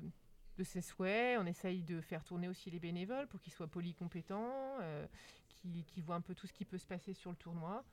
de 0.59 0.65
ses 0.65 0.83
souhaits. 0.83 1.39
On 1.41 1.47
essaye 1.47 1.83
de 1.83 2.01
faire 2.01 2.23
tourner 2.23 2.49
aussi 2.49 2.71
les 2.71 2.79
bénévoles 2.79 3.27
pour 3.27 3.41
qu'ils 3.41 3.55
soient 3.55 3.67
polycompétents, 3.67 4.79
euh, 4.83 5.07
qu'ils 5.49 6.03
voient 6.05 6.17
un 6.17 6.21
peu 6.21 6.35
tout 6.35 6.47
ce 6.47 6.53
qui 6.53 6.67
peut 6.67 6.79
se 6.79 6.87
passer 6.87 7.15
sur 7.15 7.31
le 7.31 7.37
tournoi. 7.37 7.85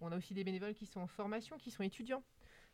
On 0.00 0.10
a 0.10 0.16
aussi 0.16 0.34
des 0.34 0.42
bénévoles 0.42 0.74
qui 0.74 0.86
sont 0.86 1.00
en 1.00 1.06
formation, 1.06 1.56
qui 1.58 1.70
sont 1.70 1.84
étudiants. 1.84 2.24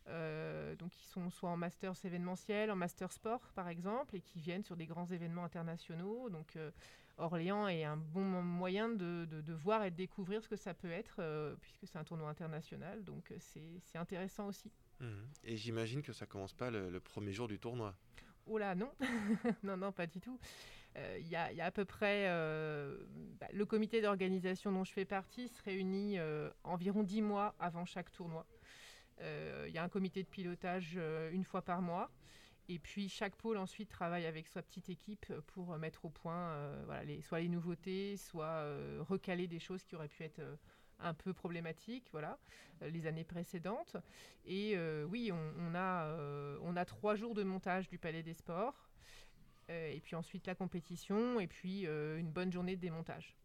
Euh, 0.09 0.77
donc 0.77 0.91
qui 0.91 1.05
sont 1.05 1.31
soit 1.31 1.51
en 1.51 1.57
master 1.57 1.93
événementiel, 2.05 2.71
en 2.71 2.77
master 2.77 3.11
sport 3.11 3.51
par 3.57 3.69
exemple, 3.69 4.15
et 4.15 4.21
qui 4.21 4.39
viennent 4.39 4.63
sur 4.63 4.77
des 4.77 4.87
grands 4.87 5.07
événements 5.07 5.45
internationaux. 5.45 6.31
Donc 6.31 6.55
euh, 6.55 6.71
Orléans 7.19 7.69
est 7.69 7.85
un 7.85 7.97
bon 7.97 8.25
moyen 8.25 8.89
de, 8.89 9.53
voir 9.53 9.85
et 9.85 9.91
de 9.91 9.97
découvrir 9.97 10.43
ce 10.43 10.49
que 10.49 10.57
ça 10.57 10.75
peut 10.75 10.91
être, 10.91 11.17
euh, 11.21 11.55
puisque 11.61 11.87
c'est 11.87 11.99
un 11.99 12.05
tournoi 12.05 12.29
international. 12.29 13.05
Donc 13.05 13.33
c'est 13.39 13.99
intéressant 13.99 14.47
aussi. 14.47 14.71
Mmh. 15.01 15.07
Et 15.45 15.57
j'imagine 15.57 16.03
que 16.03 16.13
ça 16.13 16.27
commence 16.27 16.53
pas 16.53 16.71
le, 16.71 17.01
premier 17.01 17.33
jour 17.33 17.49
du 17.49 17.59
tournoi. 17.59 17.95
Oh 18.47 18.59
là, 18.59 18.75
non, 18.75 18.91
non, 19.65 19.77
non, 19.77 19.93
pas 19.93 20.07
du 20.07 20.21
tout. 20.21 20.39
Il 21.19 21.29
y, 21.29 21.37
a 21.37 21.51
à 21.63 21.71
peu 21.71 21.85
près 21.85 22.25
bah, 23.39 23.49
le 23.53 23.67
comité 23.67 24.01
d'organisation 24.01 24.73
dont 24.73 24.85
je 24.85 24.93
fais 24.93 25.05
partie 25.05 25.49
se 25.49 25.63
réunit 25.63 26.17
environ 26.65 27.03
dix 27.03 27.21
mois 27.21 27.55
avant 27.59 27.85
chaque 27.85 28.11
tournoi. 28.13 28.47
Il 29.19 29.25
euh, 29.25 29.69
y 29.69 29.79
a 29.79 29.83
un 29.83 29.89
comité 29.89 30.23
de 30.23 30.29
pilotage 30.29 30.95
euh, 30.97 31.31
une 31.33 31.45
fois 31.45 31.63
par 31.63 31.81
mois. 31.81 32.11
Et 32.69 32.79
puis 32.79 33.09
chaque 33.09 33.37
pôle 33.37 33.59
ensuite 33.59 33.89
travaille 33.89 34.27
avec 34.27 34.49
sa 34.49 34.61
petite 34.61 34.89
équipe 34.89 35.33
pour 35.49 35.77
mettre 35.79 36.05
au 36.05 36.11
point 36.11 36.51
euh, 36.51 37.21
soit 37.23 37.41
les 37.41 37.49
nouveautés, 37.49 38.17
soit 38.17 38.65
recaler 39.01 39.47
des 39.47 39.61
choses 39.61 39.85
qui 39.85 39.95
auraient 39.95 40.09
pu 40.09 40.25
être 40.25 40.41
un 40.99 41.15
peu 41.15 41.33
problématiques 41.33 42.09
voilà, 42.11 42.39
les 42.81 43.07
années 43.07 43.25
précédentes. 43.25 43.97
Et 44.47 44.77
oui, 45.05 45.31
on, 45.33 45.75
a, 45.75 46.59
on 46.63 46.77
a 46.77 46.85
trois 46.85 47.15
jours 47.17 47.35
de 47.35 47.43
montage 47.43 47.89
du 47.89 47.99
Palais 47.99 48.23
des 48.23 48.35
Sports, 48.35 48.89
et 49.69 50.01
puis 50.03 50.17
ensuite 50.17 50.47
la 50.47 50.55
compétition, 50.55 51.39
et 51.39 51.47
puis 51.47 51.83
une 51.83 52.31
bonne 52.31 52.51
journée 52.51 52.77
de 52.77 52.81
démontage. 52.81 53.37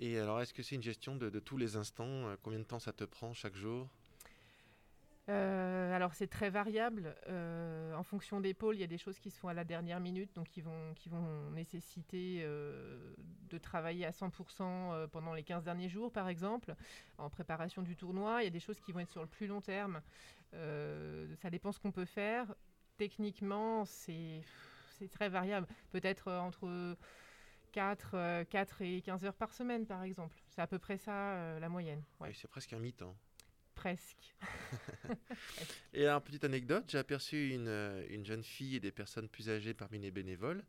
Et 0.00 0.18
alors, 0.18 0.40
est-ce 0.40 0.54
que 0.54 0.62
c'est 0.62 0.76
une 0.76 0.82
gestion 0.82 1.16
de 1.16 1.38
tous 1.38 1.56
les 1.56 1.76
instants? 1.76 2.34
Combien 2.42 2.60
de 2.60 2.64
temps 2.64 2.78
ça 2.78 2.92
te 2.92 3.04
prend 3.04 3.34
chaque 3.34 3.54
jour? 3.54 3.88
Euh, 5.28 5.94
alors 5.94 6.14
c'est 6.14 6.26
très 6.26 6.48
variable. 6.48 7.14
Euh, 7.28 7.94
en 7.94 8.02
fonction 8.02 8.40
des 8.40 8.54
pôles, 8.54 8.76
il 8.76 8.80
y 8.80 8.84
a 8.84 8.88
des 8.88 8.98
choses 8.98 9.18
qui 9.18 9.30
se 9.30 9.38
font 9.38 9.48
à 9.48 9.54
la 9.54 9.64
dernière 9.64 10.00
minute, 10.00 10.34
donc 10.34 10.48
qui 10.48 10.62
vont, 10.62 10.94
qui 10.94 11.08
vont 11.08 11.50
nécessiter 11.50 12.40
euh, 12.42 13.12
de 13.50 13.58
travailler 13.58 14.06
à 14.06 14.10
100% 14.10 15.08
pendant 15.08 15.34
les 15.34 15.42
15 15.42 15.64
derniers 15.64 15.88
jours, 15.88 16.12
par 16.12 16.28
exemple, 16.28 16.74
en 17.18 17.28
préparation 17.28 17.82
du 17.82 17.94
tournoi. 17.94 18.42
Il 18.42 18.44
y 18.44 18.48
a 18.48 18.50
des 18.50 18.60
choses 18.60 18.80
qui 18.80 18.92
vont 18.92 19.00
être 19.00 19.10
sur 19.10 19.22
le 19.22 19.28
plus 19.28 19.46
long 19.46 19.60
terme. 19.60 20.00
ça 20.52 21.50
dépend 21.50 21.72
ce 21.72 21.78
qu'on 21.78 21.92
peut 21.92 22.06
faire. 22.06 22.54
Techniquement, 22.96 23.84
c'est 23.84 24.42
très 25.12 25.28
variable. 25.28 25.66
Peut-être 25.90 26.32
entre 26.32 26.96
4, 27.72 28.44
4 28.44 28.82
et 28.82 29.02
15 29.02 29.24
heures 29.26 29.36
par 29.36 29.52
semaine, 29.52 29.86
par 29.86 30.02
exemple. 30.02 30.36
C'est 30.48 30.62
à 30.62 30.66
peu 30.66 30.78
près 30.78 30.96
ça 30.96 31.58
la 31.60 31.68
moyenne. 31.68 32.02
Oui, 32.20 32.28
c'est 32.32 32.48
presque 32.48 32.72
un 32.72 32.78
mi-temps. 32.78 33.14
Presque. 33.78 34.34
et 35.94 36.04
alors, 36.04 36.20
petite 36.20 36.42
anecdote, 36.42 36.84
j'ai 36.88 36.98
aperçu 36.98 37.50
une, 37.50 37.68
euh, 37.68 38.04
une, 38.10 38.26
jeune 38.26 38.42
fille 38.42 38.74
et 38.74 38.80
des 38.80 38.90
personnes 38.90 39.28
plus 39.28 39.48
âgées 39.50 39.72
parmi 39.72 40.00
les 40.00 40.10
bénévoles. 40.10 40.64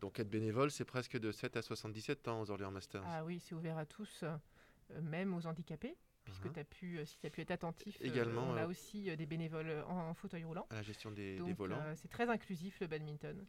Donc 0.00 0.18
être 0.18 0.30
bénévole, 0.30 0.70
c'est 0.70 0.86
presque 0.86 1.18
de 1.18 1.30
7 1.30 1.58
à 1.58 1.62
77 1.62 2.26
ans 2.26 2.40
aux 2.40 2.50
Orléans 2.50 2.70
Masters. 2.70 3.02
Ah 3.04 3.22
oui, 3.22 3.38
c'est 3.38 3.54
ouvert 3.54 3.76
à 3.76 3.84
tous, 3.84 4.22
euh, 4.22 5.00
même 5.02 5.34
aux 5.34 5.46
handicapés 5.46 5.94
puisque 6.24 6.44
uh-huh. 6.44 6.52
tu 6.52 6.60
as 6.60 6.64
pu, 6.64 6.98
euh, 6.98 7.04
si 7.06 7.18
tu 7.18 7.26
as 7.26 7.30
pu 7.30 7.40
être 7.40 7.50
attentif, 7.50 7.96
Également, 8.02 8.42
on 8.50 8.56
a 8.56 8.66
aussi 8.66 9.16
des 9.16 9.24
bénévoles 9.24 9.82
en, 9.88 10.12
fauteuil 10.12 10.44
roulant. 10.44 10.66
À 10.68 10.74
la 10.74 10.82
gestion 10.82 11.10
des, 11.10 11.38
des 11.38 11.52
volants. 11.54 11.82
c'est 11.96 12.08
très 12.08 12.28
inclusif 12.28 12.80
le 12.80 12.86
badminton. 12.86 13.46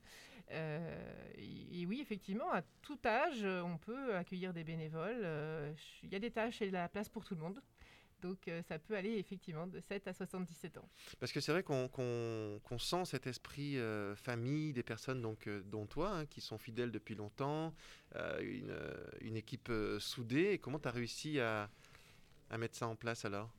et, 0.50 1.86
oui, 1.86 2.00
effectivement, 2.02 2.50
à 2.54 2.62
tout 2.82 2.98
âge, 3.06 3.44
on 3.44 3.78
peut 3.78 4.16
accueillir 4.16 4.54
des 4.54 4.64
bénévoles. 4.64 5.28
Il 6.04 6.10
y 6.14 6.16
a 6.16 6.20
des 6.20 6.32
tâches 6.32 6.62
et 6.62 6.68
de 6.68 6.74
la 6.74 6.88
place 6.88 7.10
pour 7.10 7.26
tout 7.26 7.36
le 7.36 7.42
monde. 7.42 7.62
Donc 8.22 8.48
euh, 8.48 8.62
ça 8.64 8.80
peut 8.80 8.96
aller 8.96 9.18
effectivement 9.18 9.68
de 9.68 9.80
7 9.80 10.08
à 10.08 10.14
77 10.14 10.78
ans. 10.78 10.90
Parce 11.20 11.32
que 11.32 11.40
c'est 11.40 11.52
vrai 11.52 11.64
qu'on 11.64 12.80
sent 12.80 13.06
cet 13.06 13.28
esprit 13.28 13.78
euh, 13.78 14.16
famille 14.16 14.74
des 14.74 14.84
personnes 14.84 15.22
donc, 15.22 15.48
euh, 15.48 15.62
dont 15.64 15.86
toi, 15.86 16.12
hein, 16.12 16.26
qui 16.26 16.42
sont 16.42 16.58
fidèles 16.58 16.92
depuis 16.92 17.16
longtemps, 17.16 17.74
une, 18.42 18.76
une, 19.22 19.38
équipe 19.38 19.72
soudée. 20.00 20.52
Et 20.52 20.58
comment 20.58 20.80
tu 20.80 20.88
as 20.88 20.92
réussi 20.92 21.40
à, 21.40 21.70
à, 22.50 22.58
mettre 22.58 22.76
ça 22.76 22.88
en 22.88 22.96
place 22.96 23.24
alors? 23.26 23.52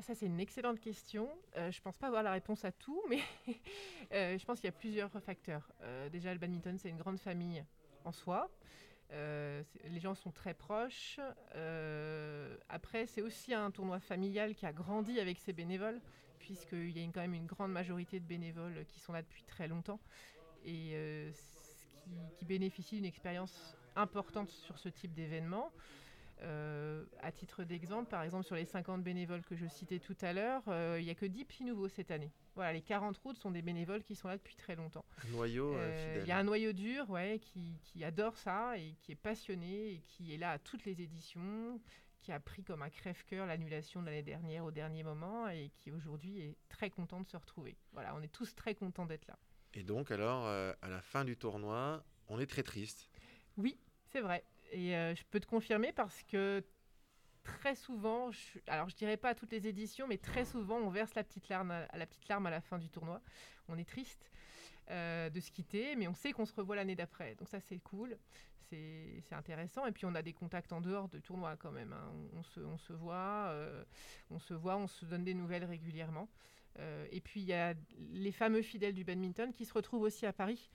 Ça, 0.00 0.14
c'est 0.14 0.26
une 0.26 0.40
excellente 0.40 0.80
question. 0.80 1.28
je 1.54 1.60
ne 1.60 1.82
pense 1.82 1.96
pas 1.96 2.06
avoir 2.06 2.22
la 2.22 2.32
réponse 2.32 2.64
à 2.64 2.72
tout, 2.72 3.02
mais 3.08 3.20
je 4.10 4.44
pense 4.44 4.60
qu'il 4.60 4.66
y 4.66 4.72
a 4.72 4.78
plusieurs 4.78 5.10
facteurs. 5.22 5.70
déjà, 6.10 6.32
le 6.32 6.38
badminton, 6.38 6.78
c'est 6.78 6.88
une 6.88 6.96
grande 6.96 7.20
famille 7.20 7.62
en 8.04 8.12
soi. 8.12 8.50
Euh, 9.12 9.62
les 9.84 10.00
gens 10.00 10.14
sont 10.14 10.30
très 10.30 10.54
proches. 10.54 11.18
Euh, 11.54 12.56
après, 12.68 13.06
c'est 13.06 13.22
aussi 13.22 13.54
un 13.54 13.70
tournoi 13.70 14.00
familial 14.00 14.54
qui 14.54 14.66
a 14.66 14.72
grandi 14.72 15.18
avec 15.18 15.38
ses 15.38 15.52
bénévoles, 15.52 16.00
puisqu'il 16.38 16.96
y 16.96 17.02
a 17.02 17.04
quand 17.06 17.20
même 17.20 17.34
une 17.34 17.46
grande 17.46 17.72
majorité 17.72 18.20
de 18.20 18.26
bénévoles 18.26 18.84
qui 18.88 19.00
sont 19.00 19.12
là 19.12 19.22
depuis 19.22 19.44
très 19.44 19.68
longtemps 19.68 20.00
et 20.64 20.90
euh, 20.92 21.30
qui, 22.04 22.38
qui, 22.38 22.44
bénéficient 22.44 22.96
d'une 22.96 23.04
expérience 23.04 23.76
importante 23.96 24.50
sur 24.50 24.78
ce 24.78 24.88
type 24.88 25.14
d'événement. 25.14 25.72
Euh, 26.42 27.04
à 27.20 27.32
titre 27.32 27.64
d'exemple, 27.64 28.08
par 28.08 28.22
exemple, 28.22 28.44
sur 28.44 28.54
les 28.54 28.64
50 28.64 29.02
bénévoles 29.02 29.42
que 29.42 29.56
je 29.56 29.66
citais 29.66 29.98
tout 29.98 30.16
à 30.20 30.32
l'heure, 30.32 30.62
euh, 30.68 30.98
il 31.00 31.04
n'y 31.04 31.10
a 31.10 31.14
que 31.14 31.26
10 31.26 31.44
petits 31.44 31.64
nouveaux 31.64 31.88
cette 31.88 32.10
année. 32.10 32.30
Voilà, 32.54 32.72
les 32.72 32.80
40 32.80 33.16
routes 33.18 33.38
sont 33.38 33.50
des 33.50 33.62
bénévoles 33.62 34.02
qui 34.02 34.14
sont 34.14 34.28
là 34.28 34.36
depuis 34.36 34.54
très 34.54 34.76
longtemps. 34.76 35.04
Un 35.24 35.30
noyau 35.30 35.74
euh, 35.74 36.20
Il 36.22 36.28
y 36.28 36.32
a 36.32 36.38
un 36.38 36.44
noyau 36.44 36.72
dur 36.72 37.10
ouais, 37.10 37.40
qui, 37.40 37.78
qui, 37.82 38.04
adore 38.04 38.36
ça 38.36 38.78
et 38.78 38.94
qui 39.00 39.12
est 39.12 39.16
passionné 39.16 39.92
et 39.92 40.02
qui 40.06 40.32
est 40.34 40.38
là 40.38 40.52
à 40.52 40.58
toutes 40.58 40.84
les 40.84 41.00
éditions, 41.02 41.80
qui 42.20 42.30
a 42.30 42.38
pris 42.38 42.62
comme 42.62 42.82
un 42.82 42.90
crève-cœur 42.90 43.46
l'annulation 43.46 44.00
de 44.00 44.06
l'année 44.06 44.22
dernière 44.22 44.64
au 44.64 44.70
dernier 44.70 45.02
moment 45.02 45.48
et 45.48 45.70
qui 45.76 45.90
aujourd'hui 45.90 46.40
est 46.40 46.56
très 46.68 46.90
content 46.90 47.20
de 47.20 47.26
se 47.26 47.36
retrouver. 47.36 47.76
Voilà, 47.92 48.14
on 48.14 48.22
est 48.22 48.32
tous 48.32 48.54
très 48.54 48.74
contents 48.74 49.06
d'être 49.06 49.26
là. 49.26 49.38
Et 49.74 49.82
donc 49.82 50.10
alors, 50.10 50.46
à 50.46 50.88
la 50.88 51.02
fin 51.02 51.24
du 51.24 51.36
tournoi, 51.36 52.04
on 52.28 52.38
est 52.38 52.46
très 52.46 52.62
triste. 52.62 53.08
Oui, 53.56 53.78
c'est 54.12 54.20
vrai. 54.20 54.44
Et 54.70 54.96
euh, 54.96 55.14
je 55.14 55.22
peux 55.30 55.40
te 55.40 55.46
confirmer 55.46 55.92
parce 55.92 56.22
que 56.24 56.62
très 57.42 57.74
souvent, 57.74 58.30
alors 58.66 58.88
je 58.88 58.96
dirais 58.96 59.16
pas 59.16 59.30
à 59.30 59.34
toutes 59.34 59.52
les 59.52 59.66
éditions, 59.66 60.06
mais 60.06 60.18
très 60.18 60.44
souvent 60.44 60.76
on 60.76 60.90
verse 60.90 61.14
la 61.14 61.24
petite 61.24 61.48
larme 61.48 61.70
à, 61.70 61.86
la 61.96 62.06
petite 62.06 62.28
larme 62.28 62.46
à 62.46 62.50
la 62.50 62.60
fin 62.60 62.78
du 62.78 62.90
tournoi. 62.90 63.22
On 63.68 63.78
est 63.78 63.88
triste 63.88 64.30
euh, 64.90 65.30
de 65.30 65.40
se 65.40 65.50
quitter, 65.50 65.96
mais 65.96 66.08
on 66.08 66.14
sait 66.14 66.32
qu'on 66.32 66.46
se 66.46 66.54
revoit 66.54 66.76
l'année 66.76 66.96
d'après. 66.96 67.34
Donc 67.36 67.48
ça 67.48 67.60
c'est 67.60 67.78
cool, 67.78 68.18
c'est 68.68 69.32
intéressant. 69.32 69.86
Et 69.86 69.92
puis 69.92 70.04
on 70.04 70.14
a 70.14 70.22
des 70.22 70.32
contacts 70.32 70.72
en 70.72 70.80
dehors 70.80 71.08
de 71.08 71.18
tournoi 71.18 71.56
quand 71.56 71.72
même. 71.72 71.92
Hein. 71.92 72.12
On, 72.36 72.42
se, 72.42 72.60
on, 72.60 72.78
se, 72.78 72.92
voit, 72.92 73.48
euh, 73.50 73.84
on 74.30 74.38
se 74.38 74.54
voit, 74.54 74.76
on 74.76 74.86
se 74.86 75.04
donne 75.06 75.24
des 75.24 75.34
nouvelles 75.34 75.64
régulièrement. 75.64 76.28
Et 77.10 77.20
puis 77.20 77.40
il 77.40 77.46
y 77.46 77.52
a 77.52 77.74
les 78.12 78.32
fameux 78.32 78.62
fidèles 78.62 78.94
du 78.94 79.04
badminton 79.04 79.52
qui 79.52 79.64
se 79.64 79.74
retrouvent 79.74 80.02
aussi 80.02 80.26
à 80.26 80.32
Paris 80.32 80.70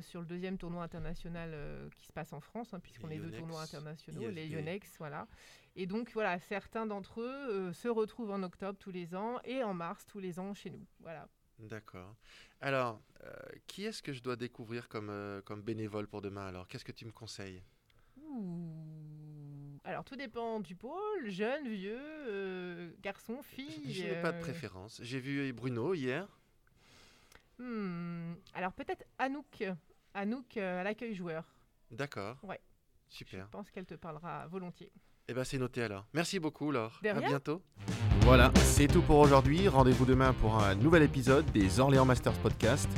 sur 0.00 0.20
le 0.20 0.26
deuxième 0.26 0.56
tournoi 0.56 0.82
international 0.82 1.90
qui 1.96 2.06
se 2.06 2.12
passe 2.12 2.32
en 2.32 2.40
France, 2.40 2.72
hein, 2.72 2.80
puisqu'on 2.80 3.10
est 3.10 3.18
deux 3.18 3.30
tournois 3.30 3.62
internationaux, 3.62 4.30
les 4.30 4.46
Yonex, 4.46 4.96
voilà. 4.98 5.28
Et 5.76 5.86
donc 5.86 6.10
voilà, 6.12 6.38
certains 6.38 6.86
d'entre 6.86 7.20
eux 7.20 7.72
se 7.72 7.88
retrouvent 7.88 8.30
en 8.30 8.42
octobre 8.42 8.78
tous 8.78 8.92
les 8.92 9.14
ans 9.14 9.40
et 9.44 9.62
en 9.62 9.74
mars 9.74 10.06
tous 10.06 10.20
les 10.20 10.38
ans 10.38 10.54
chez 10.54 10.70
nous. 10.70 10.86
Voilà. 11.00 11.28
D'accord. 11.58 12.16
Alors, 12.60 13.02
qui 13.66 13.84
est-ce 13.84 14.02
que 14.02 14.12
je 14.12 14.22
dois 14.22 14.36
découvrir 14.36 14.88
comme, 14.88 15.42
comme 15.44 15.62
bénévole 15.62 16.08
pour 16.08 16.22
demain 16.22 16.46
alors? 16.46 16.66
Qu'est-ce 16.68 16.84
que 16.84 16.92
tu 16.92 17.04
me 17.04 17.12
conseilles? 17.12 17.62
Alors, 19.86 20.02
tout 20.02 20.16
dépend 20.16 20.60
du 20.60 20.74
pôle, 20.74 21.28
jeune, 21.28 21.68
vieux, 21.68 22.00
euh, 22.00 22.90
garçon, 23.02 23.42
fille. 23.42 23.92
Je 23.92 24.04
n'ai 24.04 24.22
pas 24.22 24.32
de 24.32 24.38
euh. 24.38 24.40
préférence. 24.40 24.98
J'ai 25.02 25.20
vu 25.20 25.52
Bruno 25.52 25.92
hier. 25.92 26.26
Hmm, 27.58 28.32
alors, 28.54 28.72
peut-être 28.72 29.04
Anouk. 29.18 29.62
Anouk 30.14 30.56
euh, 30.56 30.80
à 30.80 30.84
l'accueil 30.84 31.14
joueur. 31.14 31.44
D'accord. 31.90 32.38
Ouais. 32.42 32.60
Super. 33.10 33.44
Je 33.44 33.50
pense 33.50 33.70
qu'elle 33.70 33.84
te 33.84 33.94
parlera 33.94 34.46
volontiers. 34.46 34.90
Eh 35.28 35.34
bien, 35.34 35.44
c'est 35.44 35.58
noté 35.58 35.82
alors. 35.82 36.06
Merci 36.14 36.38
beaucoup, 36.38 36.70
Laure. 36.70 37.00
À 37.04 37.20
bientôt. 37.20 37.62
Voilà, 38.20 38.52
c'est 38.56 38.88
tout 38.88 39.02
pour 39.02 39.18
aujourd'hui. 39.18 39.68
Rendez-vous 39.68 40.06
demain 40.06 40.32
pour 40.32 40.62
un 40.62 40.74
nouvel 40.74 41.02
épisode 41.02 41.44
des 41.52 41.78
Orléans 41.78 42.06
Masters 42.06 42.38
Podcast. 42.40 42.88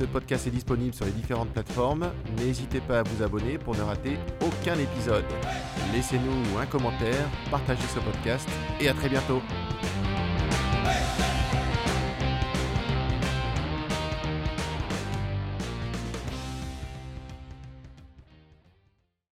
Ce 0.00 0.06
podcast 0.06 0.46
est 0.46 0.50
disponible 0.50 0.94
sur 0.94 1.04
les 1.04 1.12
différentes 1.12 1.50
plateformes. 1.50 2.10
N'hésitez 2.38 2.80
pas 2.80 3.00
à 3.00 3.02
vous 3.02 3.22
abonner 3.22 3.58
pour 3.58 3.76
ne 3.76 3.82
rater 3.82 4.16
aucun 4.40 4.78
épisode. 4.78 5.26
Laissez-nous 5.92 6.58
un 6.58 6.64
commentaire, 6.64 7.28
partagez 7.50 7.86
ce 7.94 8.00
podcast 8.00 8.48
et 8.80 8.88
à 8.88 8.94
très 8.94 9.10
bientôt. 9.10 9.42